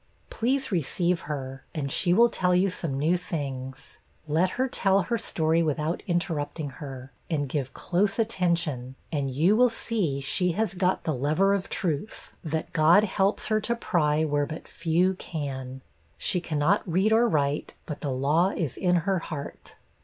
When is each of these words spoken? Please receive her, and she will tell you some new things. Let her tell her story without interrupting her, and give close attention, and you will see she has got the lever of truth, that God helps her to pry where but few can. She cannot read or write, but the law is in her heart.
Please 0.31 0.71
receive 0.71 1.21
her, 1.29 1.63
and 1.75 1.91
she 1.91 2.11
will 2.11 2.27
tell 2.27 2.55
you 2.55 2.71
some 2.71 2.97
new 2.97 3.15
things. 3.15 3.99
Let 4.27 4.49
her 4.57 4.67
tell 4.67 5.03
her 5.03 5.17
story 5.19 5.61
without 5.61 6.01
interrupting 6.07 6.71
her, 6.81 7.11
and 7.29 7.47
give 7.47 7.75
close 7.75 8.17
attention, 8.17 8.95
and 9.11 9.29
you 9.29 9.55
will 9.55 9.69
see 9.69 10.19
she 10.19 10.53
has 10.53 10.73
got 10.73 11.03
the 11.03 11.13
lever 11.13 11.53
of 11.53 11.69
truth, 11.69 12.33
that 12.43 12.73
God 12.73 13.03
helps 13.03 13.45
her 13.45 13.61
to 13.61 13.75
pry 13.75 14.25
where 14.25 14.47
but 14.47 14.67
few 14.67 15.13
can. 15.13 15.81
She 16.17 16.41
cannot 16.41 16.81
read 16.91 17.13
or 17.13 17.29
write, 17.29 17.75
but 17.85 18.01
the 18.01 18.09
law 18.09 18.49
is 18.49 18.77
in 18.77 18.95
her 19.05 19.19
heart. 19.19 19.75